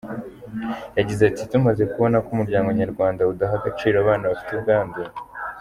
[0.97, 5.01] Yagize ati ‘Tumaze kubona ko umuryango nyarwanda udaha agaciro abana bafite ubwandu.